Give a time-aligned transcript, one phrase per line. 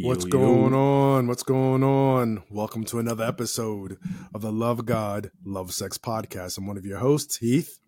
[0.00, 0.78] What's yo, going yo.
[1.16, 1.26] on?
[1.26, 2.44] What's going on?
[2.50, 3.98] Welcome to another episode
[4.32, 6.56] of the Love God, Love Sex podcast.
[6.56, 7.80] I'm one of your hosts, Heath.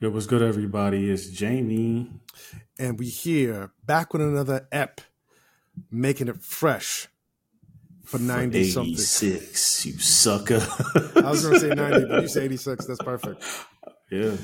[0.00, 1.10] Yo, what's good, everybody?
[1.10, 2.10] It's Jamie.
[2.78, 5.00] And we here back with another ep,
[5.90, 7.08] making it fresh
[8.04, 10.60] for 90 for 86, you sucker.
[11.16, 12.84] I was going to say 90, but you say 86.
[12.84, 13.42] That's perfect.
[14.10, 14.36] Yeah.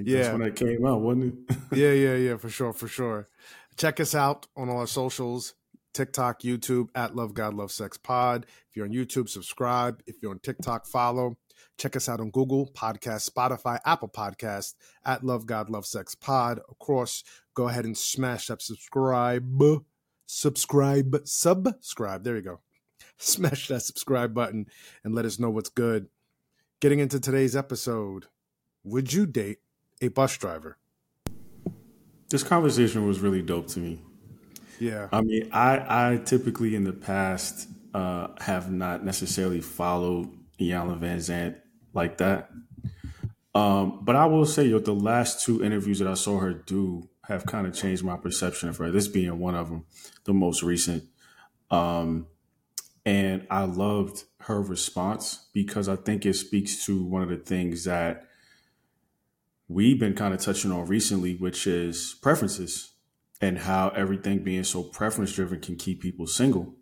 [0.00, 0.18] Yeah.
[0.18, 1.56] That's when that came out, wasn't it?
[1.76, 3.28] yeah, yeah, yeah, for sure, for sure.
[3.76, 5.54] Check us out on all our socials
[5.96, 8.44] TikTok, YouTube at Love God Love Sex Pod.
[8.68, 10.02] If you're on YouTube, subscribe.
[10.06, 11.38] If you're on TikTok, follow.
[11.78, 14.74] Check us out on Google Podcast, Spotify, Apple Podcast
[15.06, 16.60] at Love God Love Sex Pod.
[16.68, 17.24] Of course,
[17.54, 19.50] go ahead and smash that subscribe,
[20.26, 22.24] subscribe, subscribe.
[22.24, 22.60] There you go.
[23.18, 24.66] Smash that subscribe button
[25.02, 26.08] and let us know what's good.
[26.82, 28.26] Getting into today's episode,
[28.84, 29.60] would you date
[30.02, 30.76] a bus driver?
[32.28, 34.02] This conversation was really dope to me
[34.78, 35.08] yeah.
[35.12, 40.28] I mean, I I typically in the past uh, have not necessarily followed
[40.60, 41.56] Iyanla Vanzant
[41.94, 42.50] like that.
[43.54, 47.08] Um, but I will say, yo, the last two interviews that I saw her do
[47.24, 48.90] have kind of changed my perception of her.
[48.90, 49.86] This being one of them,
[50.24, 51.04] the most recent.
[51.70, 52.26] Um,
[53.06, 57.84] and I loved her response because I think it speaks to one of the things
[57.84, 58.26] that
[59.68, 62.92] we've been kind of touching on recently, which is preferences
[63.40, 66.74] and how everything being so preference driven can keep people single.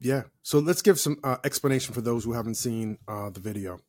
[0.00, 0.22] Yeah.
[0.42, 3.80] So let's give some uh, explanation for those who haven't seen uh, the video.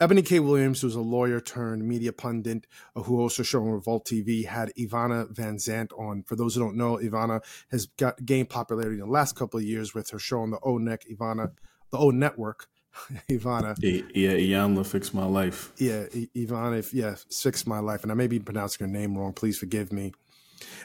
[0.00, 0.40] Eboni K.
[0.40, 4.72] Williams, who's a lawyer turned media pundit uh, who also show on Revolt TV, had
[4.78, 6.22] Ivana Vanzant on.
[6.22, 9.64] For those who don't know, Ivana has got gained popularity in the last couple of
[9.64, 11.52] years with her show on the O Neck Ivana,
[11.90, 12.68] the O Network.
[13.30, 13.76] Ivana.
[13.82, 15.70] Yeah, Iyanla fixed my life.
[15.76, 16.04] Yeah,
[16.34, 18.02] Ivana, yeah, fixed my life.
[18.02, 19.34] And I may be pronouncing her name wrong.
[19.34, 20.12] Please forgive me.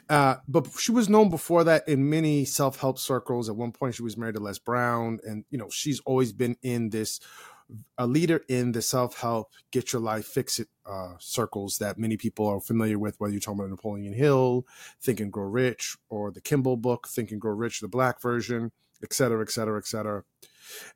[0.10, 3.50] Uh, but she was known before that in many self help circles.
[3.50, 6.58] At one point, she was married to Les Brown, and you know she's always been
[6.62, 7.20] in this
[7.98, 12.18] a leader in the self help, get your life, fix it uh, circles that many
[12.18, 13.20] people are familiar with.
[13.20, 14.66] Whether you're talking about Napoleon Hill,
[15.02, 18.72] Think and Grow Rich, or the Kimbro book, Think and Grow Rich, the Black version,
[19.04, 20.24] et cetera, et cetera, et cetera.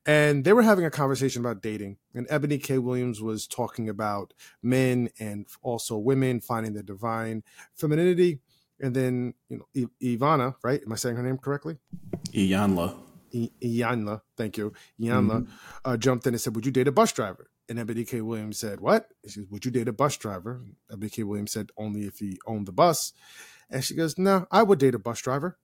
[0.05, 2.77] And they were having a conversation about dating, and Eboni K.
[2.77, 7.43] Williams was talking about men and also women finding their divine
[7.75, 8.39] femininity
[8.81, 10.81] and then you know I- Ivana, right?
[10.85, 11.77] Am I saying her name correctly?
[12.33, 12.97] Iyanla.
[13.33, 14.73] I- Iyanla, thank you.
[14.99, 15.51] Iyanla mm-hmm.
[15.83, 18.21] uh, jumped in and said, "Would you date a bus driver?" And Eboni K.
[18.21, 21.23] Williams said, "What?" She said, "Would you date a bus driver?" Eboni K.
[21.23, 23.13] Williams said, "Only if he owned the bus."
[23.69, 25.57] And she goes, "No, I would date a bus driver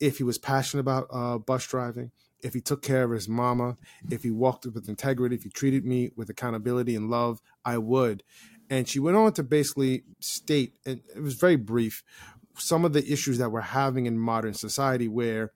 [0.00, 3.76] if he was passionate about uh, bus driving." If he took care of his mama,
[4.10, 8.24] if he walked with integrity, if he treated me with accountability and love, I would.
[8.68, 12.02] And she went on to basically state, and it was very brief,
[12.56, 15.52] some of the issues that we're having in modern society where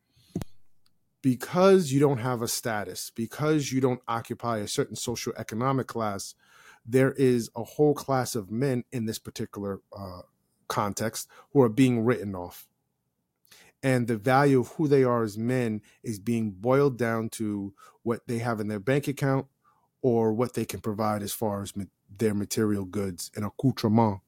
[1.23, 6.37] because you don't have a status, because you don't occupy a certain social economic class,
[6.87, 10.21] there is a whole class of men in this particular uh,
[10.69, 12.69] context who are being written off.
[13.83, 18.27] And the value of who they are as men is being boiled down to what
[18.27, 19.47] they have in their bank account
[20.03, 24.21] or what they can provide as far as ma- their material goods and accoutrement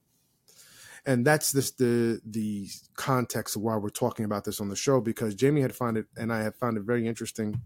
[1.07, 5.01] and that's this the the context of why we're talking about this on the show
[5.01, 7.61] because Jamie had found it and I had found it very interesting.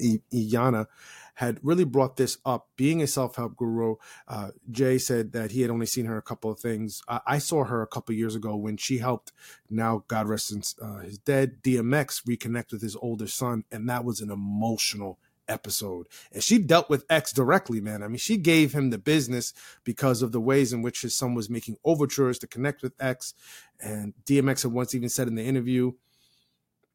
[0.00, 0.86] I, Iyanla
[1.34, 2.68] had really brought this up.
[2.76, 3.96] Being a self help guru,
[4.26, 7.02] uh, Jay said that he had only seen her a couple of things.
[7.08, 9.32] I, I saw her a couple years ago when she helped.
[9.70, 14.20] Now, God rest uh, his dead DMX reconnect with his older son, and that was
[14.20, 16.06] an emotional episode.
[16.32, 18.02] And she dealt with X directly, man.
[18.02, 19.52] I mean, she gave him the business
[19.84, 23.34] because of the ways in which his son was making overtures to connect with X.
[23.80, 25.92] And DMX had once even said in the interview,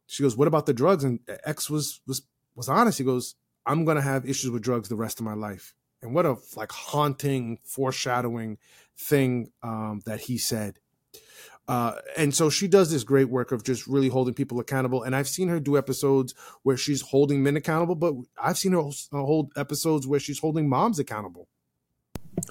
[0.07, 1.03] she goes, What about the drugs?
[1.03, 2.21] And X was was
[2.55, 2.97] was honest.
[2.97, 3.35] He goes,
[3.65, 5.73] I'm gonna have issues with drugs the rest of my life.
[6.01, 8.57] And what a like haunting, foreshadowing
[8.97, 10.79] thing um, that he said.
[11.67, 15.03] Uh, and so she does this great work of just really holding people accountable.
[15.03, 16.33] And I've seen her do episodes
[16.63, 20.67] where she's holding men accountable, but I've seen her uh, hold episodes where she's holding
[20.67, 21.47] moms accountable.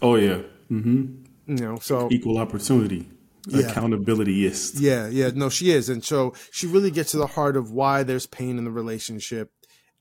[0.01, 1.25] Oh yeah, mm-hmm.
[1.47, 3.11] you know, so equal opportunity.
[3.49, 3.67] Yeah.
[3.67, 4.81] Accountability is.
[4.81, 8.05] Yeah, yeah, no, she is, and so she really gets to the heart of why
[8.05, 9.51] there's pain in the relationship,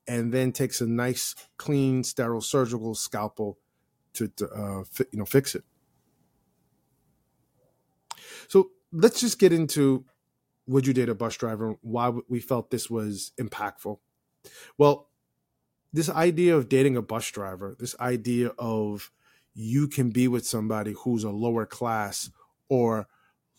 [0.07, 3.57] and then takes a nice, clean, sterile surgical scalpel
[4.13, 5.63] to, to uh, fi- you know fix it.
[8.47, 10.05] So let's just get into
[10.67, 11.75] would you date a bus driver?
[11.81, 13.97] Why we felt this was impactful.
[14.77, 15.09] Well,
[15.93, 19.11] this idea of dating a bus driver, this idea of
[19.53, 22.29] you can be with somebody who's a lower class
[22.69, 23.07] or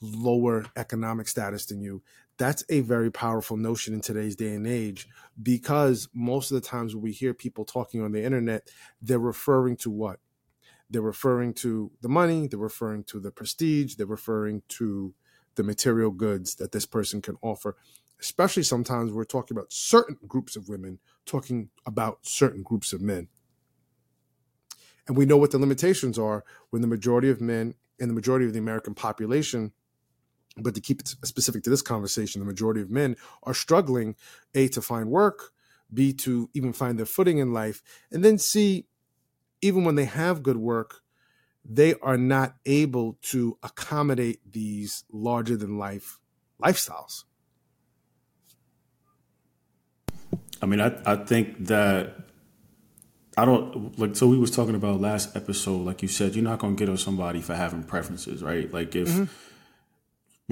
[0.00, 2.02] lower economic status than you,
[2.38, 5.06] that's a very powerful notion in today's day and age
[5.42, 8.68] because most of the times when we hear people talking on the internet,
[9.02, 10.18] they're referring to what?
[10.88, 15.14] They're referring to the money, they're referring to the prestige, they're referring to
[15.56, 17.76] the material goods that this person can offer.
[18.20, 23.28] Especially sometimes we're talking about certain groups of women, talking about certain groups of men.
[25.08, 28.46] And we know what the limitations are when the majority of men and the majority
[28.46, 29.72] of the American population
[30.56, 34.16] but to keep it specific to this conversation, the majority of men are struggling,
[34.54, 35.52] A, to find work,
[35.92, 38.86] B, to even find their footing in life, and then C,
[39.60, 41.02] even when they have good work,
[41.64, 46.18] they are not able to accommodate these larger than life
[46.62, 47.24] lifestyles.
[50.60, 52.14] I mean, I, I think that
[53.36, 56.58] I don't like so we was talking about last episode, like you said, you're not
[56.58, 58.72] gonna get on somebody for having preferences, right?
[58.72, 59.24] Like if mm-hmm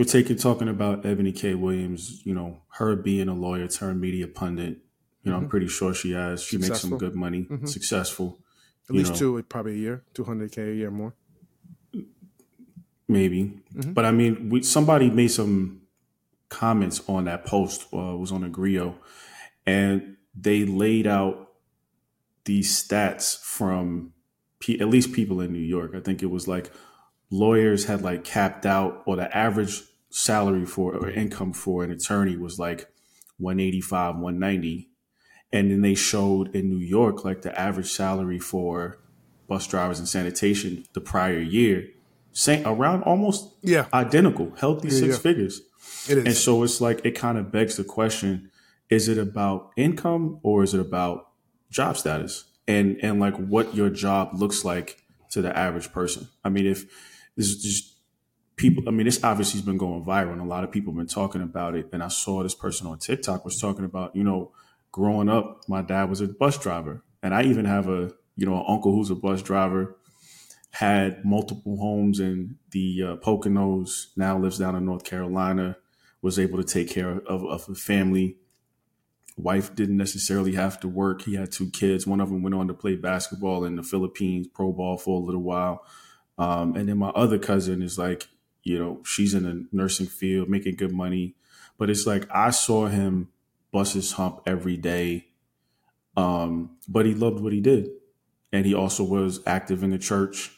[0.00, 1.54] we're taking talking about Eboni K.
[1.54, 4.78] Williams, you know, her being a lawyer turned media pundit.
[5.22, 5.44] You know, mm-hmm.
[5.44, 6.42] I'm pretty sure she has.
[6.42, 6.70] She successful.
[6.70, 7.66] makes some good money, mm-hmm.
[7.66, 8.38] successful.
[8.90, 9.18] At least know.
[9.18, 11.14] two, probably a year, 200K a year more.
[13.06, 13.60] Maybe.
[13.72, 13.92] Mm-hmm.
[13.92, 15.82] But I mean, we, somebody made some
[16.48, 18.96] comments on that post, uh, was on a Grio,
[19.64, 21.52] and they laid out
[22.46, 24.12] these stats from
[24.58, 25.92] P- at least people in New York.
[25.94, 26.72] I think it was like
[27.30, 32.36] lawyers had like capped out, or the average salary for or income for an attorney
[32.36, 32.92] was like
[33.38, 34.89] 185, 190.
[35.52, 38.98] And then they showed in New York like the average salary for
[39.48, 41.88] bus drivers and sanitation the prior year,
[42.32, 45.20] same around almost yeah identical, healthy yeah, six yeah.
[45.20, 45.62] figures.
[46.08, 46.24] It is.
[46.24, 48.50] And so it's like it kind of begs the question:
[48.88, 51.30] Is it about income or is it about
[51.70, 52.44] job status?
[52.68, 56.28] And and like what your job looks like to the average person.
[56.44, 56.84] I mean, if
[57.36, 57.90] this is just
[58.60, 58.84] people.
[58.86, 61.06] I mean, this obviously has been going viral, and a lot of people have been
[61.06, 61.88] talking about it.
[61.92, 64.52] And I saw this person on TikTok was talking about, you know,
[64.92, 68.56] growing up, my dad was a bus driver, and I even have a you know
[68.56, 69.96] an uncle who's a bus driver.
[70.72, 74.06] Had multiple homes in the uh, Poconos.
[74.16, 75.76] Now lives down in North Carolina.
[76.22, 78.36] Was able to take care of, of a family
[79.42, 81.22] wife didn't necessarily have to work.
[81.22, 82.06] He had two kids.
[82.06, 85.24] One of them went on to play basketball in the Philippines, pro ball for a
[85.24, 85.84] little while.
[86.38, 88.28] Um, and then my other cousin is like,
[88.62, 91.34] you know, she's in the nursing field, making good money.
[91.78, 93.28] But it's like I saw him
[93.72, 95.26] bust his hump every day.
[96.16, 97.88] Um, but he loved what he did.
[98.52, 100.56] And he also was active in the church.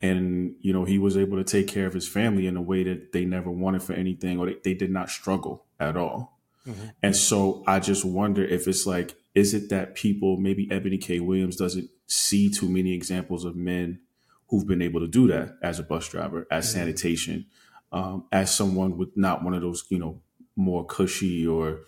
[0.00, 2.82] And, you know, he was able to take care of his family in a way
[2.84, 6.38] that they never wanted for anything or they, they did not struggle at all.
[6.66, 6.86] Mm-hmm.
[7.02, 11.20] And so I just wonder if it's like, is it that people, maybe Eboni K.
[11.20, 14.00] Williams doesn't see too many examples of men
[14.48, 16.78] who've been able to do that as a bus driver, as mm-hmm.
[16.78, 17.46] sanitation,
[17.92, 20.20] um, as someone with not one of those, you know,
[20.56, 21.80] more cushy or,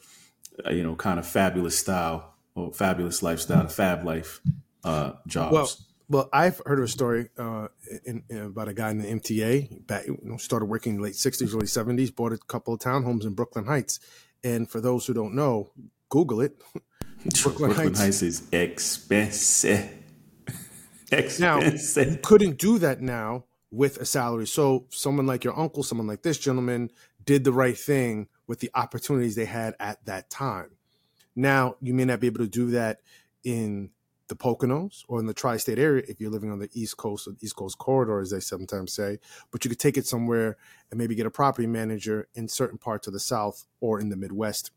[0.71, 4.41] you know, kind of fabulous style or fabulous lifestyle, fab life
[4.85, 5.53] uh, jobs.
[5.53, 5.69] Well,
[6.11, 7.69] well, I've heard of a story uh,
[8.07, 9.87] in, in, about a guy in the MTA.
[9.87, 12.15] Back, you know, started working in the late '60s, early '70s.
[12.15, 14.01] Bought a couple of townhomes in Brooklyn Heights.
[14.43, 15.71] And for those who don't know,
[16.09, 16.59] Google it.
[17.43, 18.01] Brooklyn, Brooklyn Heights.
[18.01, 19.95] Heights is expensive.
[21.41, 24.47] Now, you couldn't do that now with a salary.
[24.47, 26.91] So someone like your uncle, someone like this gentleman
[27.25, 30.71] did the right thing with the opportunities they had at that time.
[31.37, 32.99] Now, you may not be able to do that
[33.45, 33.91] in
[34.27, 37.35] the Poconos or in the tri-state area if you're living on the East Coast or
[37.41, 39.21] East Coast corridor, as they sometimes say.
[39.51, 40.57] But you could take it somewhere
[40.91, 44.17] and maybe get a property manager in certain parts of the South or in the
[44.17, 44.73] Midwest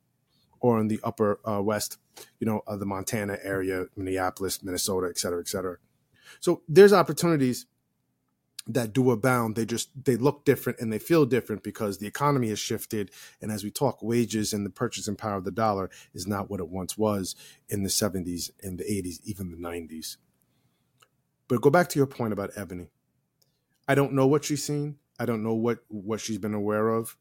[0.59, 1.97] or in the Upper uh, West,
[2.39, 5.77] you know, the Montana area, Minneapolis, Minnesota, et cetera, et cetera.
[6.39, 7.65] So there's opportunities
[8.67, 9.55] that do abound.
[9.55, 13.11] They just they look different and they feel different because the economy has shifted.
[13.41, 16.59] And as we talk, wages and the purchasing power of the dollar is not what
[16.59, 17.35] it once was
[17.69, 20.17] in the 70s and the 80s, even the 90s.
[21.47, 22.89] But go back to your point about ebony
[23.87, 24.97] I don't know what she's seen.
[25.19, 27.17] I don't know what what she's been aware of.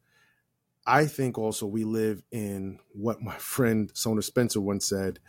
[0.86, 5.20] I think also we live in what my friend Sona Spencer once said.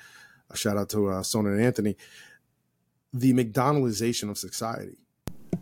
[0.51, 1.97] A shout out to uh, Sona and Anthony
[3.13, 5.00] the McDonaldization of society.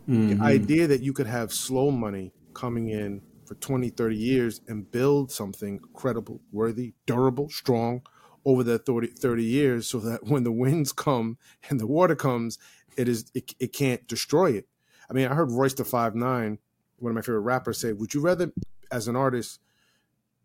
[0.08, 0.38] Mm-hmm.
[0.38, 4.90] The idea that you could have slow money coming in for 20, 30 years and
[4.90, 8.02] build something credible, worthy, durable, strong
[8.44, 11.36] over the 30, 30 years so that when the winds come
[11.68, 12.58] and the water comes,
[12.96, 14.66] it is it, it can't destroy it.
[15.08, 16.58] I mean, I heard Royce da Five Nine,
[16.98, 18.52] one of my favorite rappers, say, "Would you rather,
[18.90, 19.60] as an artist,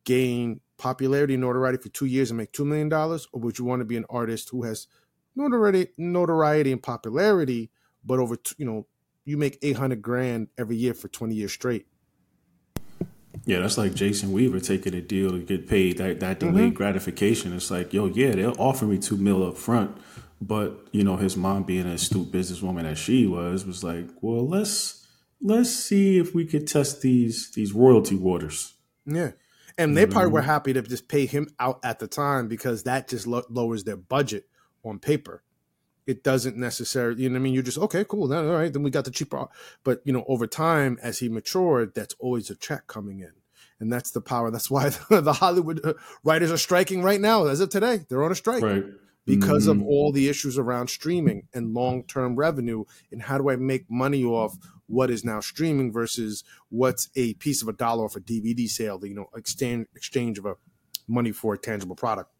[0.04, 3.66] gain popularity, and notoriety for two years and make two million dollars, or would you
[3.66, 4.88] want to be an artist who has
[5.36, 7.70] notoriety, notoriety and popularity,
[8.04, 8.88] but over you know
[9.26, 11.88] you make eight hundred grand every year for twenty years straight.
[13.46, 16.76] Yeah, that's like Jason Weaver taking a deal to get paid that that delayed mm-hmm.
[16.76, 17.54] gratification.
[17.54, 19.96] It's like, yo, yeah, they'll offer me two mil up front,
[20.42, 24.48] but you know, his mom being an astute businesswoman as she was, was like, well,
[24.48, 25.06] let's
[25.42, 28.74] let's see if we could test these these royalty waters.
[29.06, 29.32] Yeah.
[29.78, 30.50] And they probably were mm-hmm.
[30.50, 33.98] happy to just pay him out at the time because that just lo- lowers their
[33.98, 34.46] budget
[34.86, 35.44] on paper.
[36.08, 37.54] It doesn't necessarily, you know what I mean?
[37.54, 38.28] You're just, okay, cool.
[38.28, 39.48] Then, all right, then we got the cheaper.
[39.84, 43.32] But, you know, over time, as he matured, that's always a check coming in.
[43.80, 44.52] And that's the power.
[44.52, 45.94] That's why the Hollywood uh,
[46.24, 48.06] writers are striking right now, as of today.
[48.08, 48.64] They're on a strike.
[48.64, 48.84] Right
[49.26, 49.82] because mm-hmm.
[49.82, 54.24] of all the issues around streaming and long-term revenue and how do I make money
[54.24, 54.58] off
[54.88, 59.00] what is now streaming versus what's a piece of a dollar off a DVD sale,
[59.04, 60.56] you know, exchange exchange of a
[61.08, 62.32] money for a tangible product.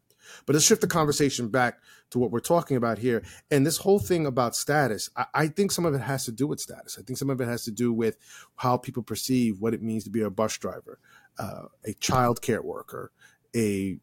[0.44, 1.78] But let's shift the conversation back
[2.10, 3.22] to what we're talking about here.
[3.50, 6.46] And this whole thing about status, I, I, think some of it has to do
[6.46, 6.96] with status.
[6.98, 8.16] I think some of it has to do with
[8.56, 10.98] how people perceive what it means to be a bus driver,
[11.38, 13.10] uh, a child care worker,
[13.54, 13.98] a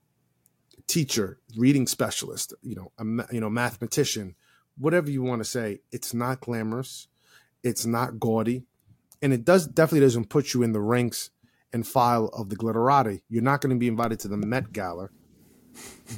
[0.88, 4.36] teacher, reading specialist, you know, a you know mathematician,
[4.78, 5.80] whatever you want to say.
[5.92, 7.08] It's not glamorous.
[7.64, 8.64] It's not gaudy,
[9.22, 11.30] and it does definitely doesn't put you in the ranks
[11.72, 13.22] and file of the glitterati.
[13.30, 15.10] You're not going to be invited to the Met Gala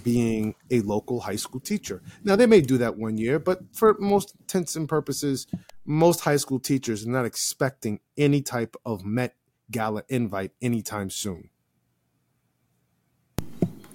[0.04, 2.02] being a local high school teacher.
[2.24, 5.48] Now they may do that one year, but for most intents and purposes,
[5.86, 9.36] most high school teachers are not expecting any type of Met
[9.72, 11.50] Gala invite anytime soon.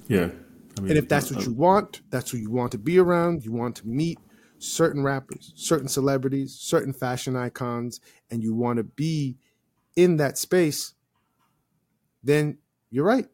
[0.08, 0.30] Yeah.
[0.76, 2.98] I mean, and if that's what uh, you want, that's who you want to be
[2.98, 3.44] around.
[3.44, 4.18] You want to meet
[4.58, 8.00] certain rappers, certain celebrities, certain fashion icons,
[8.30, 9.38] and you want to be
[9.96, 10.94] in that space,
[12.22, 12.58] then
[12.90, 13.26] you're right.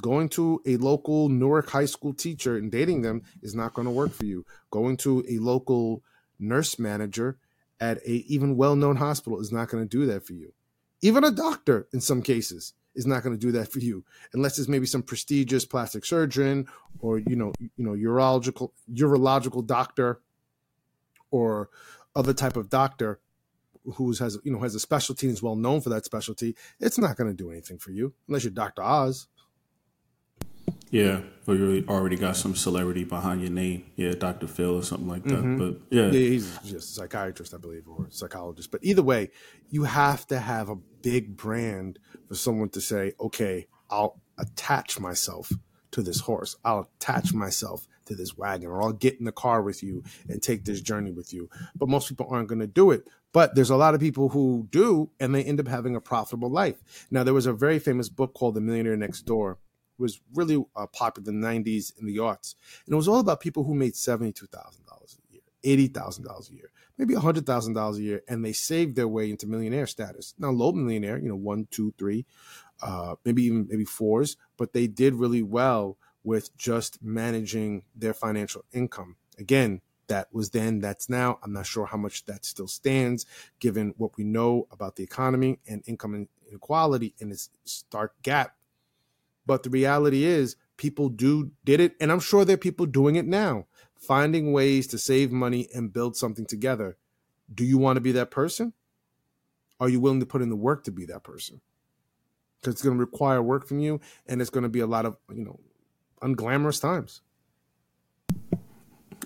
[0.00, 3.90] Going to a local Newark high school teacher and dating them is not going to
[3.92, 4.44] work for you.
[4.70, 6.02] Going to a local
[6.38, 7.38] nurse manager
[7.80, 10.52] at a even well-known hospital is not going to do that for you.
[11.02, 14.58] Even a doctor in some cases is not going to do that for you unless
[14.58, 16.66] it's maybe some prestigious plastic surgeon
[17.00, 20.20] or you know you know urological urological doctor
[21.30, 21.70] or
[22.16, 23.20] other type of doctor
[23.94, 26.98] who has you know has a specialty and is well known for that specialty it's
[26.98, 29.28] not going to do anything for you unless you're dr oz
[30.90, 33.90] yeah, or you already got some celebrity behind your name.
[33.96, 34.46] Yeah, Dr.
[34.46, 35.38] Phil or something like that.
[35.38, 35.58] Mm-hmm.
[35.58, 36.06] But yeah.
[36.06, 38.70] yeah, he's just a psychiatrist, I believe, or psychologist.
[38.70, 39.30] But either way,
[39.70, 45.52] you have to have a big brand for someone to say, okay, I'll attach myself
[45.92, 46.56] to this horse.
[46.64, 50.42] I'll attach myself to this wagon, or I'll get in the car with you and
[50.42, 51.48] take this journey with you.
[51.76, 53.06] But most people aren't going to do it.
[53.32, 56.50] But there's a lot of people who do, and they end up having a profitable
[56.50, 57.06] life.
[57.12, 59.58] Now, there was a very famous book called The Millionaire Next Door
[60.00, 62.56] was really uh, popular in the 90s in the arts.
[62.86, 67.14] And it was all about people who made $72,000 a year, $80,000 a year, maybe
[67.14, 70.34] $100,000 a year, and they saved their way into millionaire status.
[70.38, 72.26] Now, low millionaire, you know, one, two, three,
[72.82, 78.64] uh, maybe even maybe fours, but they did really well with just managing their financial
[78.72, 79.16] income.
[79.38, 81.38] Again, that was then, that's now.
[81.42, 83.26] I'm not sure how much that still stands
[83.60, 88.56] given what we know about the economy and income inequality and its stark gap
[89.50, 93.16] but the reality is, people do did it, and I'm sure there are people doing
[93.16, 93.66] it now,
[93.96, 96.96] finding ways to save money and build something together.
[97.52, 98.74] Do you want to be that person?
[99.80, 101.62] Are you willing to put in the work to be that person?
[102.60, 105.04] Because it's going to require work from you, and it's going to be a lot
[105.04, 105.58] of you know
[106.22, 107.22] unglamorous times.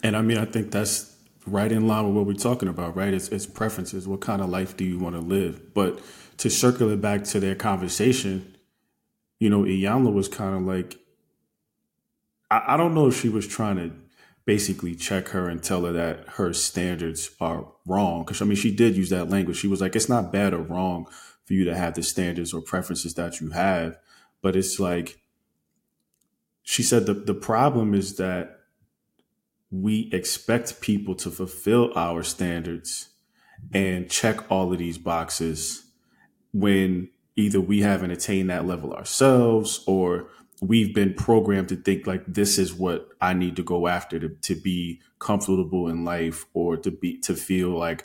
[0.03, 1.15] And I mean, I think that's
[1.47, 3.13] right in line with what we're talking about, right?
[3.13, 4.09] It's, it's preferences.
[4.09, 5.75] What kind of life do you want to live?
[5.75, 6.01] But
[6.39, 8.55] to circle it back to their conversation,
[9.45, 10.99] you know, Iyanla was kind of like,
[12.51, 13.95] I, I don't know if she was trying to
[14.47, 18.25] basically check her and tell her that her standards are wrong.
[18.25, 19.59] Because I mean, she did use that language.
[19.59, 21.07] She was like, it's not bad or wrong
[21.45, 23.99] for you to have the standards or preferences that you have,
[24.41, 25.21] but it's like,
[26.63, 28.61] she said the, the problem is that
[29.71, 33.11] we expect people to fulfill our standards
[33.75, 35.85] and check all of these boxes
[36.55, 40.29] when either we haven't attained that level ourselves or
[40.61, 44.29] we've been programmed to think like this is what I need to go after to,
[44.29, 48.05] to be comfortable in life or to be to feel like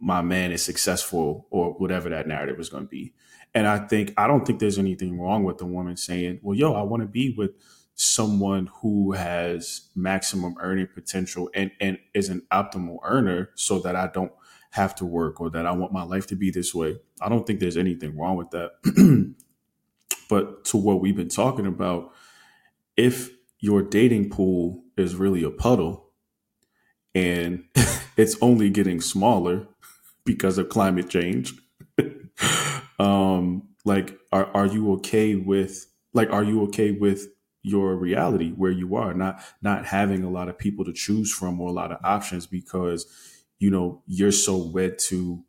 [0.00, 3.14] my man is successful or whatever that narrative is going to be.
[3.54, 6.74] And I think I don't think there's anything wrong with the woman saying, "Well, yo,
[6.74, 7.52] I want to be with
[7.94, 14.08] someone who has maximum earning potential and and is an optimal earner so that I
[14.08, 14.32] don't
[14.72, 16.98] have to work or that I want my life to be this way.
[17.20, 19.34] I don't think there's anything wrong with that.
[20.28, 22.12] but to what we've been talking about,
[22.96, 23.30] if
[23.60, 26.10] your dating pool is really a puddle
[27.14, 27.64] and
[28.16, 29.66] it's only getting smaller
[30.24, 31.54] because of climate change,
[32.98, 37.28] um, like are are you okay with like are you okay with
[37.62, 41.60] your reality where you are not not having a lot of people to choose from
[41.60, 43.06] or a lot of options because
[43.58, 45.44] you know you're so wed to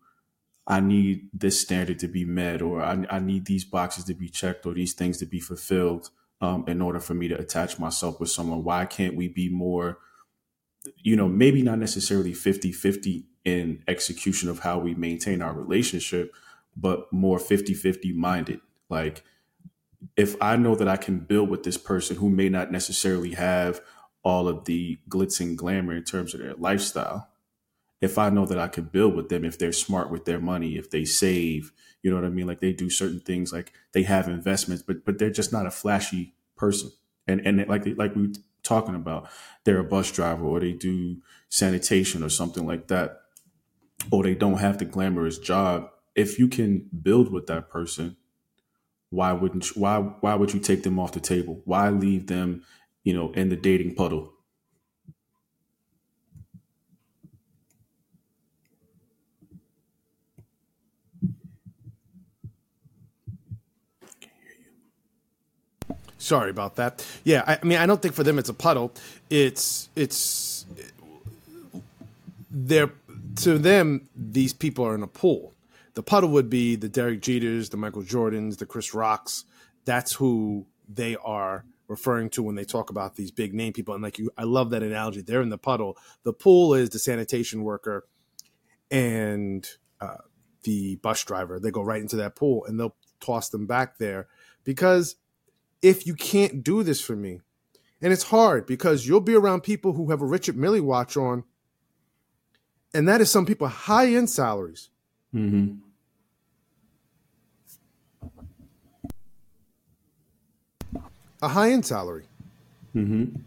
[0.68, 4.28] I need this standard to be met, or I, I need these boxes to be
[4.28, 6.10] checked, or these things to be fulfilled
[6.42, 8.66] um, in order for me to attach myself with someone.
[8.66, 10.00] Why can't we be more,
[10.98, 16.34] you know, maybe not necessarily 50 50 in execution of how we maintain our relationship,
[16.76, 18.60] but more 50 50 minded?
[18.90, 19.24] Like,
[20.18, 23.80] if I know that I can build with this person who may not necessarily have
[24.22, 27.30] all of the glitz and glamour in terms of their lifestyle,
[28.02, 30.78] if I know that I could build with them, if they're smart with their money,
[30.78, 31.72] if they save,
[32.04, 32.48] you know what I mean?
[32.48, 35.72] Like they do certain things, like they have investments, but but they're just not a
[35.72, 36.92] flashy person.
[37.28, 39.30] And and like like we were talking about,
[39.64, 41.18] they're a bus driver or they do
[41.50, 43.22] sanitation or something like that,
[44.12, 45.90] or they don't have the glamorous job.
[46.16, 48.18] If you can build with that person,
[49.10, 51.62] why wouldn't you, why why would you take them off the table?
[51.66, 52.64] Why leave them,
[53.04, 54.34] you know, in the dating puddle?
[66.28, 67.08] Sorry about that.
[67.24, 68.92] Yeah, I, I, mean, I don't think for them it's a puddle.
[69.30, 70.66] It's it's
[72.52, 72.92] they're
[73.38, 75.54] to them these people are in a pool.
[75.94, 79.46] The puddle would be the Derek Jeters, the Michael Jordans, the Chris Rocks.
[79.86, 83.94] That's who they are referring to when they talk about these big name people.
[83.94, 85.22] And like you, I love that analogy.
[85.22, 85.98] They're in the puddle.
[86.24, 88.06] The pool is the sanitation worker
[88.92, 89.66] and
[90.02, 90.18] uh,
[90.64, 91.58] the bus driver.
[91.58, 94.28] They go right into that pool and they'll toss them back there
[94.66, 95.16] because
[95.82, 97.42] if you can't do this for me.
[98.02, 101.44] And it's hard because you'll be around people who have a Richard Mille watch on,
[102.94, 104.90] and that is some people high end salaries.
[105.34, 105.78] Mm-hmm.
[111.42, 112.26] A high end salary.
[112.96, 113.42] Mm-hmm.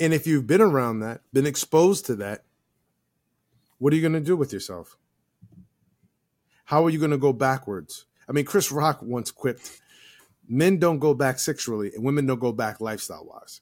[0.00, 2.44] And if you've been around that, been exposed to that,
[3.78, 4.96] what are you going to do with yourself?
[6.66, 8.06] How are you going to go backwards?
[8.28, 9.80] I mean, Chris Rock once quipped
[10.48, 13.60] men don't go back sexually and women don't go back lifestyle wise.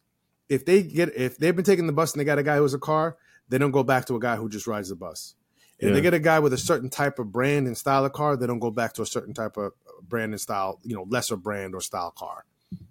[0.49, 2.62] If they get if they've been taking the bus and they got a guy who
[2.62, 3.16] has a car,
[3.49, 5.35] they don't go back to a guy who just rides the bus.
[5.79, 5.95] If yeah.
[5.95, 8.47] they get a guy with a certain type of brand and style of car, they
[8.47, 11.75] don't go back to a certain type of brand and style, you know, lesser brand
[11.75, 12.45] or style car.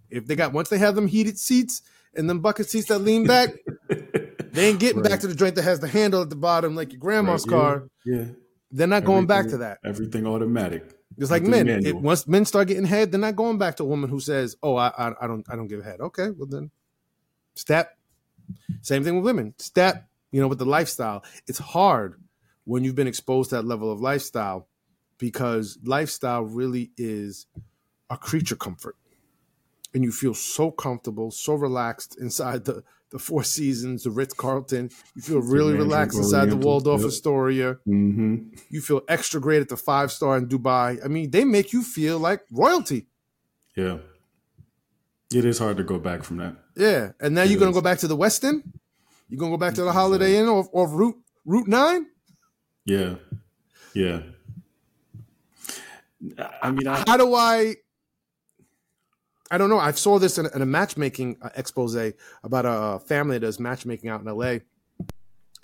[0.09, 1.83] If they got once they have them heated seats
[2.15, 3.49] and them bucket seats that lean back,
[3.89, 5.09] they ain't getting right.
[5.09, 7.57] back to the joint that has the handle at the bottom like your grandma's right.
[7.57, 7.87] car.
[8.05, 8.15] Yeah.
[8.15, 8.25] yeah.
[8.73, 9.79] They're not everything, going back to that.
[9.83, 10.83] Everything automatic.
[11.21, 11.69] It's like men.
[11.69, 14.55] It, once men start getting head, they're not going back to a woman who says,
[14.63, 16.71] "Oh, I, I, I don't, I don't give head." Okay, well then,
[17.53, 17.95] step.
[18.81, 19.53] Same thing with women.
[19.59, 20.07] Step.
[20.31, 22.19] You know, with the lifestyle, it's hard
[22.63, 24.67] when you've been exposed to that level of lifestyle
[25.19, 27.45] because lifestyle really is
[28.09, 28.95] a creature comfort,
[29.93, 34.89] and you feel so comfortable, so relaxed inside the the Four Seasons, the Ritz Carlton.
[35.15, 37.03] You feel really relaxed inside the Waldorf.
[37.03, 37.75] Astoria.
[37.87, 38.55] Mm-hmm.
[38.69, 41.03] You feel extra great at the five star in Dubai.
[41.03, 43.07] I mean, they make you feel like royalty.
[43.75, 43.97] Yeah.
[45.33, 46.55] It is hard to go back from that.
[46.75, 47.11] Yeah.
[47.19, 48.63] And now it you're going to go back to the West End?
[49.29, 52.05] You're going to go back to the Holiday Inn or, or Route, Route 9?
[52.85, 53.15] Yeah.
[53.93, 54.21] Yeah.
[56.61, 57.75] I mean, I, how do I
[59.51, 59.79] I don't know.
[59.79, 61.95] I saw this in, in a matchmaking uh, expose
[62.41, 64.59] about a family that does matchmaking out in LA,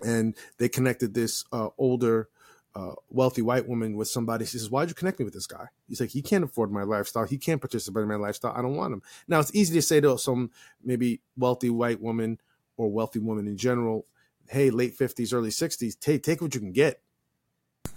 [0.02, 2.28] and they connected this uh, older,
[2.76, 4.43] uh, wealthy white woman with somebody.
[4.43, 6.84] She says, "Why'd you connect me with this guy?" He's like, "He can't afford my
[6.84, 7.23] lifestyle.
[7.23, 8.54] He can't participate in my lifestyle.
[8.54, 10.52] I don't want him." Now it's easy to say to some
[10.84, 12.41] maybe wealthy white woman
[12.76, 14.06] or wealthy woman in general,
[14.50, 17.02] "Hey, late fifties, early sixties, take take what you can get."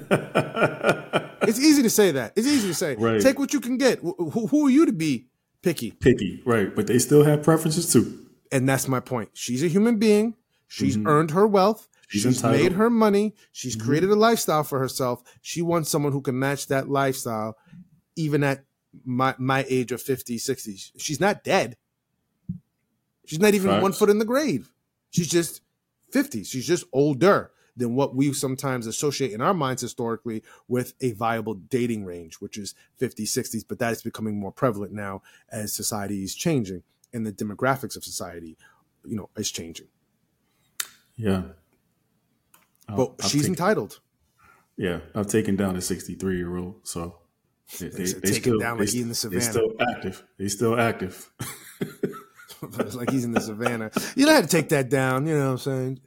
[1.43, 2.35] it's easy to say that.
[2.37, 2.95] It's easy to say.
[2.95, 3.21] Right.
[3.21, 3.99] Take what you can get.
[3.99, 5.27] Who, who are you to be
[5.67, 5.91] picky.
[5.91, 6.75] Picky, right.
[6.75, 8.27] But they still have preferences too.
[8.53, 9.31] And that's my point.
[9.35, 10.35] She's a human being.
[10.69, 11.09] She's mm-hmm.
[11.09, 11.89] earned her wealth.
[12.09, 13.35] She's, she's made her money.
[13.51, 13.87] She's mm-hmm.
[13.87, 15.25] created a lifestyle for herself.
[15.43, 17.57] She wants someone who can match that lifestyle,
[18.15, 18.65] even at
[19.05, 20.77] my, my age of 50, 60.
[20.99, 21.77] She's not dead.
[23.27, 23.83] She's not even Facts.
[23.83, 24.71] one foot in the grave.
[25.11, 25.63] She's just
[26.13, 26.45] 50.
[26.45, 31.55] She's just older than what we sometimes associate in our minds historically with a viable
[31.55, 33.65] dating range, which is 50s, 60s.
[33.69, 38.05] But that is becoming more prevalent now as society is changing and the demographics of
[38.05, 38.57] society,
[39.05, 39.89] you know, is changing.
[41.17, 41.43] Yeah.
[42.89, 44.01] I'll, but I'll she's take, entitled.
[44.77, 47.17] Yeah, I've taken down a 63 year old, so
[47.81, 49.41] they, they, they still down like they, in the savannah.
[49.41, 50.25] They still active.
[50.39, 51.31] They still active.
[52.95, 53.91] like he's in the savannah.
[54.15, 55.27] You know how to take that down.
[55.27, 56.01] You know what I'm saying?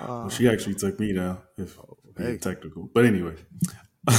[0.00, 1.76] Well, she actually took me down, if
[2.16, 2.36] hey.
[2.38, 2.90] technical.
[2.92, 3.34] But anyway.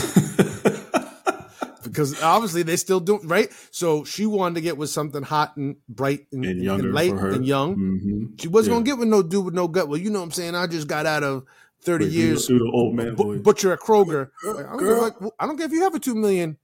[1.83, 3.49] because obviously they still do right.
[3.71, 7.45] So she wanted to get with something hot and bright and, And and light and
[7.45, 7.73] young.
[7.75, 8.75] hmm She wasn't Yeah.
[8.75, 9.87] gonna get with no dude with no gut.
[9.87, 10.55] Well, you know what I'm saying.
[10.55, 11.43] I just got out of
[11.81, 13.39] thirty Wait, years do the old man voice.
[13.41, 14.29] butcher at Kroger.
[14.43, 15.03] Like, I, don't Girl.
[15.05, 16.57] a- I don't care if you have a two million,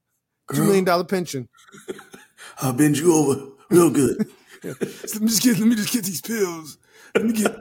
[0.50, 0.66] two Girl.
[0.66, 1.48] million dollar pension.
[2.60, 4.28] I'll bend you over real good.
[4.64, 4.80] Let
[5.20, 6.78] me just get let me just get these pills.
[7.14, 7.56] Let me get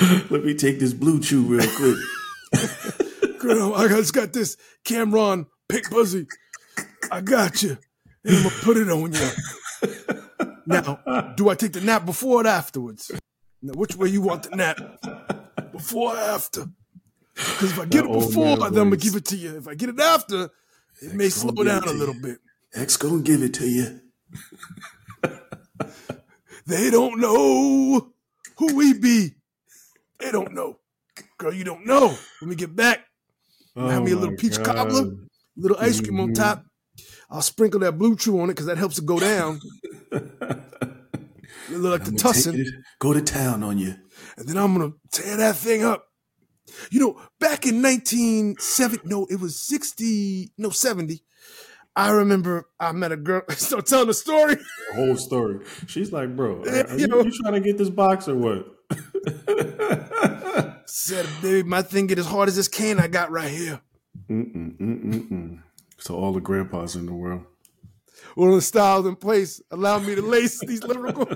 [0.30, 1.96] Let me take this blue chew real quick.
[3.40, 3.74] girl.
[3.74, 6.26] I just got this Cameron Pick Buzzy.
[7.10, 7.78] I got you.
[8.24, 9.30] And I'm gonna put it on you.
[10.66, 13.10] Now, do I take the nap before or afterwards?
[13.62, 14.78] Now, which way you want the nap?
[15.72, 16.66] Before or after?
[17.34, 19.56] Because if I get it before, then I'm gonna give it to you.
[19.56, 20.50] If I get it after,
[21.00, 21.98] it may X gonna slow down to a you.
[21.98, 22.38] little bit.
[22.74, 24.00] X gonna give it to you.
[26.66, 28.12] They don't know
[28.58, 29.34] who we be.
[30.20, 30.78] They don't know.
[31.38, 32.16] Girl, you don't know.
[32.40, 33.00] Let me get back,
[33.76, 34.66] have me a little peach God.
[34.66, 35.12] cobbler,
[35.56, 36.34] little ice cream on Mhm.
[36.34, 36.64] top.
[37.30, 39.60] I'll sprinkle that blue chew on it because that helps it go down.
[41.70, 42.64] Look like the tussin.
[42.98, 43.94] go to town on you.
[44.36, 46.06] And then I'm gonna tear that thing up.
[46.90, 51.22] You know, back in 1970, no, it was 60, no, 70.
[51.96, 54.54] I remember I met a girl, start telling the story.
[54.56, 55.64] The whole story.
[55.86, 57.22] She's like, bro, Yeah, are you you, know.
[57.22, 58.66] you trying to get this box or what?
[60.86, 63.80] Said, baby, my thing get as hard as this can I got right here.
[64.28, 65.60] Mm-mm,
[66.08, 67.44] all the grandpas in the world.
[68.36, 71.26] Of the styles in place allow me to lace these lyrical.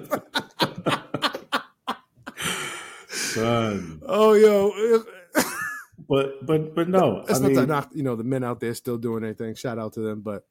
[3.09, 4.01] Son.
[4.07, 5.05] oh, yo.
[6.09, 7.25] But but but no.
[7.27, 9.55] That's I not mean, that not, you know, the men out there still doing anything.
[9.55, 10.21] Shout out to them.
[10.21, 10.45] But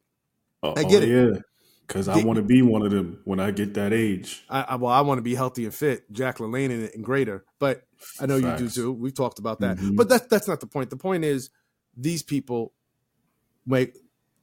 [0.63, 1.09] oh, I get oh, it.
[1.09, 1.39] Yeah.
[1.87, 4.45] Cause I want to be one of them when I get that age.
[4.49, 7.43] I, I well, I want to be healthy and fit, Jack LaLanne and, and greater.
[7.59, 7.83] But
[8.19, 8.91] I know you do too.
[8.91, 9.77] We've talked about that.
[9.77, 9.95] Mhm.
[9.95, 10.89] But that's that's not the point.
[10.89, 11.49] The point is
[11.95, 12.73] these people
[13.65, 13.97] make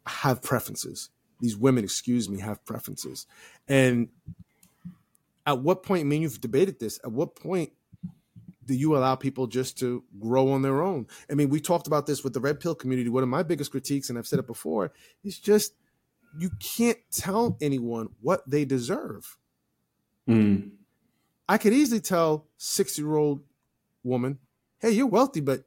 [0.06, 1.10] have preferences.
[1.40, 3.26] These women, excuse me, have preferences.
[3.66, 4.08] And
[5.46, 7.00] at what point, I mean, you've debated this.
[7.02, 7.72] At what point
[8.66, 11.06] do you allow people just to grow on their own?
[11.30, 13.08] I mean, we talked about this with the red pill community.
[13.08, 14.92] One of my biggest critiques, and I've said it before,
[15.24, 15.72] is just
[16.38, 19.38] you can't tell anyone what they deserve.
[20.28, 20.70] Mm.
[21.48, 23.42] I could easily tell six year old
[24.04, 24.38] woman,
[24.78, 25.64] hey, you're wealthy, but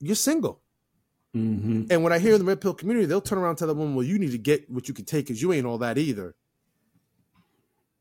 [0.00, 0.60] you're single.
[1.34, 3.68] hmm And when I hear in the red pill community, they'll turn around and tell
[3.68, 5.78] that woman, well, you need to get what you can take because you ain't all
[5.78, 6.34] that either.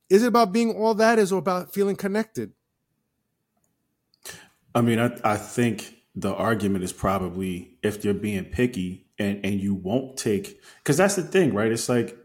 [0.10, 1.20] Is it about being all that?
[1.20, 2.54] Is it about feeling connected?
[4.74, 9.60] I mean, I, I think the argument is probably if you're being picky and, and
[9.60, 11.72] you won't take, because that's the thing, right?
[11.72, 12.18] It's like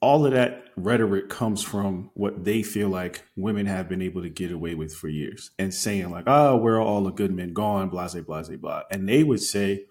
[0.00, 4.28] all of that rhetoric comes from what they feel like women have been able to
[4.28, 7.52] get away with for years and saying, like, oh, where are all the good men
[7.52, 7.88] gone?
[7.88, 8.82] Blah, blah, blah.
[8.90, 9.86] And they would say,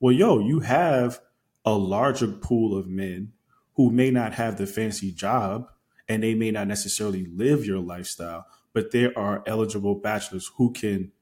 [0.00, 1.20] well, yo, you have
[1.64, 3.32] a larger pool of men
[3.74, 5.68] who may not have the fancy job
[6.08, 11.12] and they may not necessarily live your lifestyle, but there are eligible bachelors who can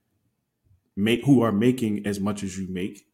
[0.96, 3.06] make who are making as much as you make,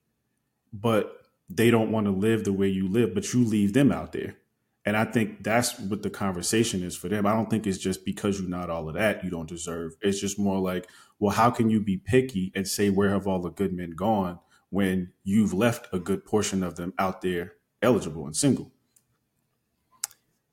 [0.72, 1.16] but
[1.48, 4.36] they don't want to live the way you live, but you leave them out there.
[4.84, 7.26] And I think that's what the conversation is for them.
[7.26, 9.94] I don't think it's just because you're not all of that, you don't deserve.
[10.00, 10.88] It's just more like,
[11.18, 14.38] well, how can you be picky and say, where have all the good men gone
[14.70, 18.72] when you've left a good portion of them out there eligible and single?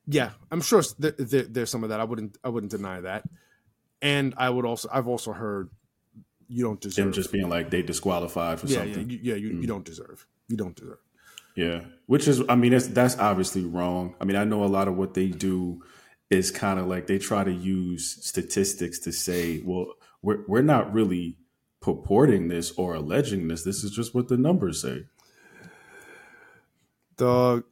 [0.07, 1.99] Yeah, I'm sure th- th- there's some of that.
[1.99, 3.23] I wouldn't I wouldn't deny that.
[4.01, 5.69] And I would also I've also heard
[6.47, 9.09] you don't deserve Them just being like they disqualified for yeah, yeah, something.
[9.09, 10.25] you, yeah, you, you don't deserve.
[10.47, 10.99] You don't deserve.
[11.55, 14.15] Yeah, which is, I mean, that's that's obviously wrong.
[14.21, 15.81] I mean, I know a lot of what they do
[16.29, 20.93] is kind of like they try to use statistics to say, well, we're we're not
[20.93, 21.37] really
[21.81, 23.63] purporting this or alleging this.
[23.63, 25.05] This is just what the numbers say.
[27.17, 27.63] Dog,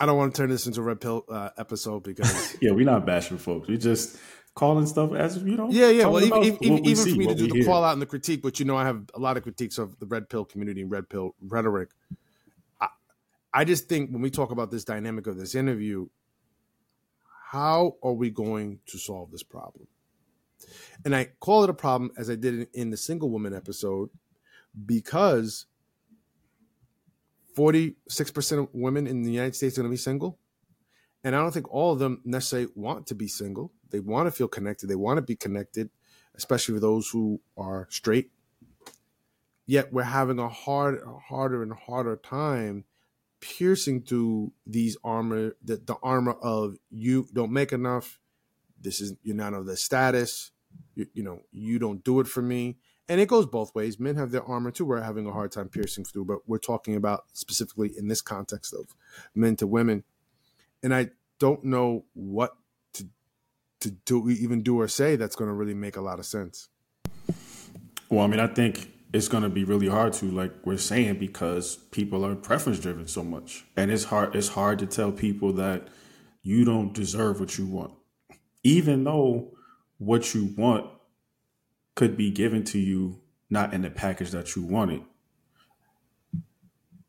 [0.00, 2.86] I don't want to turn this into a red pill uh, episode because Yeah, we're
[2.86, 3.68] not bashing folks.
[3.68, 4.16] We just
[4.54, 5.68] calling stuff as you know.
[5.70, 6.06] yeah, yeah.
[6.06, 7.64] Well, even, even, we even see, for me to do the hear.
[7.64, 9.98] call out and the critique, but you know, I have a lot of critiques of
[9.98, 11.90] the red pill community and red pill rhetoric.
[12.80, 12.88] I,
[13.52, 16.08] I just think when we talk about this dynamic of this interview,
[17.50, 19.86] how are we going to solve this problem?
[21.04, 24.10] And I call it a problem as I did in, in the single woman episode
[24.86, 25.66] because
[27.56, 30.38] 46% of women in the United States are going to be single.
[31.22, 33.72] And I don't think all of them necessarily want to be single.
[33.90, 34.86] They want to feel connected.
[34.88, 35.90] They want to be connected,
[36.34, 38.30] especially for those who are straight.
[39.66, 42.84] Yet we're having a hard, harder and harder time
[43.40, 48.18] piercing through these armor, the, the armor of you don't make enough.
[48.80, 50.52] This is you're not of the status.
[50.94, 52.78] You, you know you don't do it for me,
[53.08, 53.98] and it goes both ways.
[53.98, 54.84] Men have their armor too.
[54.84, 58.72] We're having a hard time piercing through, but we're talking about specifically in this context
[58.72, 58.94] of
[59.34, 60.04] men to women.
[60.82, 62.56] And I don't know what
[62.94, 63.06] to
[63.80, 66.68] to do, even do or say that's going to really make a lot of sense.
[68.08, 71.18] Well, I mean, I think it's going to be really hard to, like we're saying,
[71.18, 74.34] because people are preference driven so much, and it's hard.
[74.34, 75.88] It's hard to tell people that
[76.42, 77.92] you don't deserve what you want,
[78.62, 79.56] even though
[79.98, 80.86] what you want
[81.94, 85.02] could be given to you not in the package that you wanted.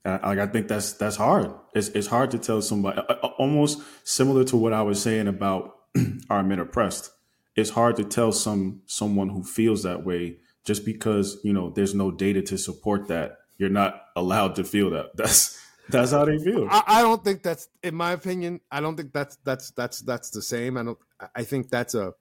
[0.04, 1.54] Like I think that's that's hard.
[1.76, 3.00] It's it's hard to tell somebody
[3.38, 5.76] almost similar to what I was saying about
[6.30, 7.12] our men oppressed.
[7.56, 11.94] It's hard to tell some someone who feels that way just because you know there's
[11.94, 13.38] no data to support that.
[13.58, 15.12] You're not allowed to feel that.
[15.16, 15.60] That's
[15.90, 16.68] that's how they feel.
[16.70, 20.30] I, I don't think that's, in my opinion, I don't think that's that's that's that's
[20.30, 20.78] the same.
[20.78, 20.98] I don't.
[21.36, 22.14] I think that's a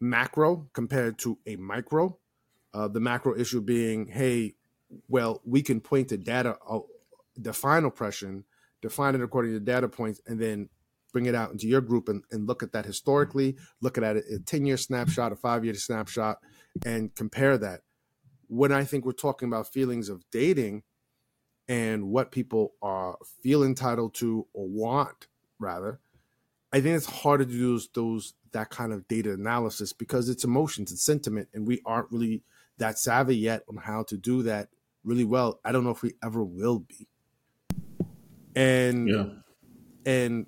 [0.00, 2.18] macro compared to a micro.
[2.72, 4.54] Uh, the macro issue being, hey,
[5.08, 6.56] well, we can point to data,
[7.40, 8.44] define oppression,
[8.82, 10.68] define it according to data points, and then
[11.12, 14.24] bring it out into your group and, and look at that historically, look at it
[14.30, 16.38] a 10 year snapshot, a five year snapshot,
[16.84, 17.80] and compare that.
[18.48, 20.82] When I think we're talking about feelings of dating
[21.68, 25.28] and what people are feel entitled to or want,
[25.58, 26.00] rather,
[26.72, 30.44] I think it's harder to do those, those that kind of data analysis because it's
[30.44, 32.42] emotions and sentiment, and we aren't really
[32.78, 34.68] that savvy yet on how to do that
[35.04, 35.60] really well.
[35.64, 37.08] I don't know if we ever will be.
[38.56, 39.24] And yeah.
[40.06, 40.46] and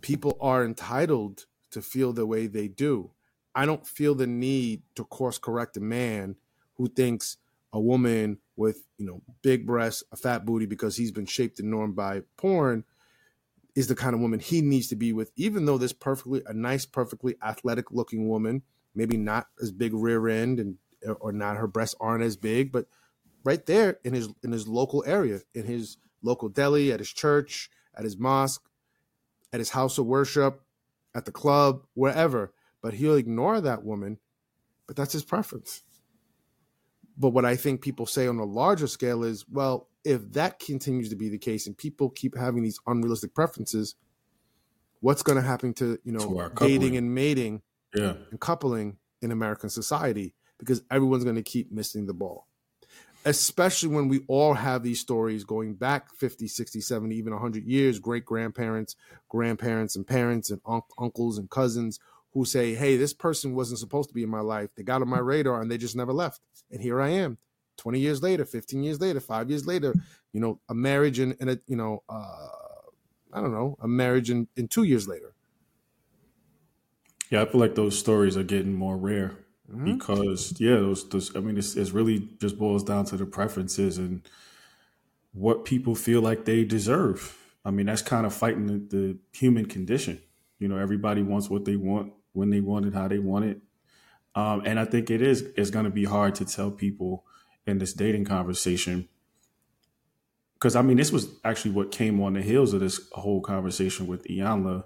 [0.00, 3.10] people are entitled to feel the way they do.
[3.54, 6.36] I don't feel the need to course correct a man
[6.76, 7.36] who thinks
[7.72, 11.70] a woman with, you know, big breasts, a fat booty because he's been shaped and
[11.70, 12.84] normed by porn
[13.74, 16.52] is the kind of woman he needs to be with, even though this perfectly a
[16.52, 18.62] nice, perfectly athletic looking woman,
[18.94, 20.76] maybe not as big rear end and
[21.20, 22.86] or not her breasts aren't as big, but
[23.44, 27.70] right there in his in his local area, in his local deli, at his church,
[27.94, 28.62] at his mosque,
[29.52, 30.62] at his house of worship,
[31.14, 32.52] at the club, wherever.
[32.82, 34.18] But he'll ignore that woman,
[34.86, 35.82] but that's his preference.
[37.16, 41.10] But what I think people say on a larger scale is, well, if that continues
[41.10, 43.94] to be the case and people keep having these unrealistic preferences,
[45.00, 47.60] what's going to happen to you know dating and mating
[47.94, 48.14] yeah.
[48.30, 50.34] and coupling in American society?
[50.58, 52.46] Because everyone's going to keep missing the ball
[53.24, 57.98] especially when we all have these stories going back 50 60 70 even 100 years
[57.98, 58.96] great grandparents
[59.28, 61.98] grandparents and parents and un- uncles and cousins
[62.32, 64.70] who say hey this person wasn't supposed to be in my life.
[64.76, 66.40] They got on my radar and they just never left.
[66.70, 67.38] And here i am
[67.76, 69.94] 20 years later 15 years later 5 years later
[70.32, 72.48] you know a marriage and, and a you know uh,
[73.32, 75.34] i don't know a marriage in, in 2 years later.
[77.30, 79.38] Yeah i feel like those stories are getting more rare
[79.70, 79.96] mm-hmm.
[79.96, 83.98] because yeah, those, those I mean, it's, it's really just boils down to the preferences
[83.98, 84.28] and
[85.32, 87.36] what people feel like they deserve.
[87.64, 90.20] I mean, that's kind of fighting the, the human condition.
[90.58, 93.60] You know, everybody wants what they want when they want it, how they want it.
[94.34, 97.24] Um, and I think it is it's going to be hard to tell people
[97.66, 99.08] in this dating conversation
[100.54, 104.06] because I mean this was actually what came on the heels of this whole conversation
[104.06, 104.84] with Iyanla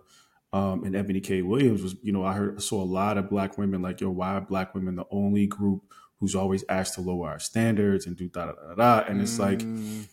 [0.54, 1.42] um, and Eboni K.
[1.42, 4.34] Williams was, you know, I heard saw a lot of black women like, yo, why
[4.34, 5.82] are black women the only group
[6.20, 9.04] who's always asked to lower our standards and do da da da da?
[9.08, 9.40] And it's mm.
[9.40, 10.08] like,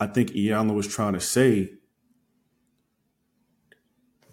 [0.00, 1.74] I think Iyanla was trying to say,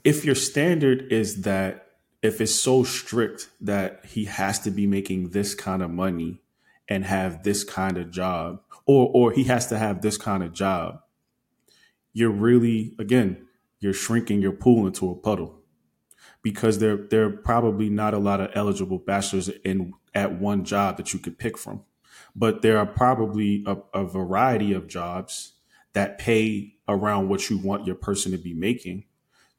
[0.03, 1.89] if your standard is that
[2.23, 6.41] if it's so strict that he has to be making this kind of money
[6.89, 10.53] and have this kind of job, or or he has to have this kind of
[10.53, 11.01] job,
[12.13, 13.42] you're really again
[13.83, 15.59] you're shrinking your pool into a puddle.
[16.41, 20.97] Because there there are probably not a lot of eligible bachelors in at one job
[20.97, 21.83] that you could pick from.
[22.35, 25.53] But there are probably a, a, variety of jobs
[25.93, 29.05] that pay around what you want your person to be making.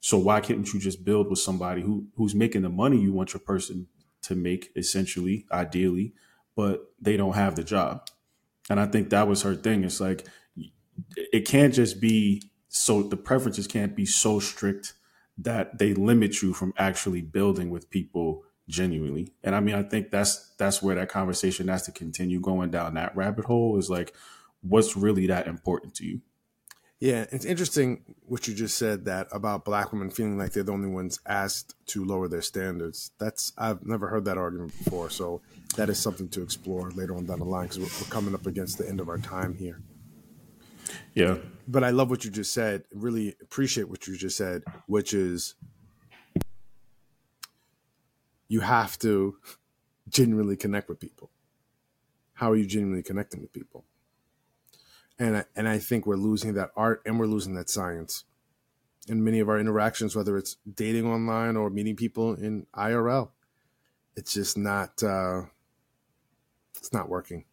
[0.00, 3.32] So why can't you just build with somebody who who's making the money you want
[3.32, 3.88] your person
[4.22, 6.14] to make essentially ideally
[6.56, 8.08] but they don't have the job?
[8.70, 9.84] And i think that was her thing.
[9.84, 10.26] It's like
[11.16, 12.42] it can't just be
[12.76, 14.94] so the preferences can't be so strict
[15.38, 19.32] that they limit you from actually building with people genuinely.
[19.44, 22.94] And I mean, I think that's that's where that conversation has to continue going down
[22.94, 24.12] that rabbit hole is like
[24.60, 26.20] what's really that important to you.
[26.98, 30.72] Yeah, it's interesting what you just said that about black women feeling like they're the
[30.72, 33.12] only ones asked to lower their standards.
[33.20, 35.42] That's I've never heard that argument before, so
[35.76, 38.46] that is something to explore later on down the line because we're, we're coming up
[38.46, 39.80] against the end of our time here.
[41.14, 41.38] Yeah.
[41.66, 42.84] But I love what you just said.
[42.92, 45.54] Really appreciate what you just said, which is
[48.48, 49.36] you have to
[50.08, 51.30] genuinely connect with people?
[52.34, 53.84] How are you genuinely connecting with people?
[55.18, 58.24] And I, and I think we're losing that art and we're losing that science
[59.08, 63.30] in many of our interactions, whether it's dating online or meeting people in IRL.
[64.16, 65.42] It's just not uh,
[66.76, 67.44] it's not working.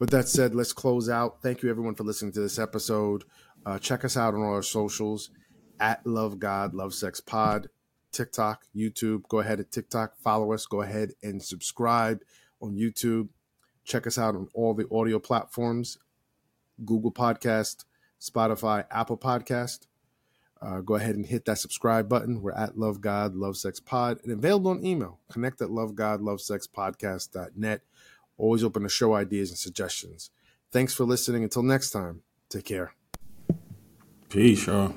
[0.00, 1.42] With that said, let's close out.
[1.42, 3.24] Thank you everyone for listening to this episode.
[3.66, 5.30] Uh, check us out on all our socials
[5.78, 7.68] at Love God Love Sex Pod,
[8.10, 9.28] TikTok, YouTube.
[9.28, 10.64] Go ahead at TikTok, follow us.
[10.64, 12.20] Go ahead and subscribe
[12.62, 13.28] on YouTube.
[13.84, 15.98] Check us out on all the audio platforms
[16.82, 17.84] Google Podcast,
[18.18, 19.86] Spotify, Apple Podcast.
[20.62, 22.40] Uh, go ahead and hit that subscribe button.
[22.40, 25.20] We're at Love God, Love Sex Pod and available on email.
[25.30, 27.82] Connect at Love God, Love Sex Podcast.net.
[28.40, 30.30] Always open to show ideas and suggestions.
[30.72, 31.42] Thanks for listening.
[31.44, 32.94] Until next time, take care.
[34.30, 34.94] Peace, y'all.